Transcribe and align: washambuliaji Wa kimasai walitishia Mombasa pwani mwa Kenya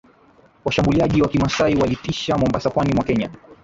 washambuliaji 0.65 1.21
Wa 1.21 1.27
kimasai 1.27 1.75
walitishia 1.75 2.37
Mombasa 2.37 2.69
pwani 2.69 2.93
mwa 2.93 3.03
Kenya 3.03 3.31